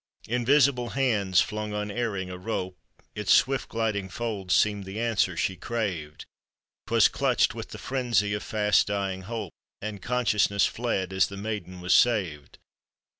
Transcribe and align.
Invisible 0.27 0.89
hands 0.97 1.41
flung 1.41 1.73
unerring 1.75 2.31
a 2.31 2.37
rope, 2.39 2.75
Its 3.13 3.31
swift 3.31 3.69
gliding 3.69 4.09
folds 4.09 4.55
seemed 4.55 4.83
the 4.85 4.99
answer 4.99 5.37
she 5.37 5.55
craved, 5.55 6.25
'Twas 6.87 7.07
clutched 7.07 7.53
with 7.53 7.69
the 7.69 7.77
frenzy 7.77 8.33
of 8.33 8.41
fast 8.41 8.87
dying 8.87 9.21
hope, 9.21 9.53
And 9.79 10.01
consciousness 10.01 10.65
fled 10.65 11.13
as 11.13 11.27
the 11.27 11.37
maiden 11.37 11.81
was 11.81 11.93
saved 11.93 12.57